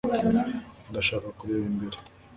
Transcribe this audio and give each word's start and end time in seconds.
ndashaka 0.89 1.27
kureba 1.37 1.63
imbere 1.71 1.97